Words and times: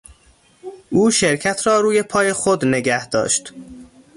او 0.89 1.11
شرکت 1.11 1.67
را 1.67 1.79
روی 1.81 2.03
پای 2.03 2.33
خود 2.33 2.65
نگه 2.65 3.09
داشت. 3.09 3.53